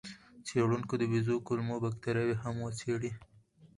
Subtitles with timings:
[0.47, 3.11] څېړونکو د بیزو کولمو بکتریاوې هم وڅېړې.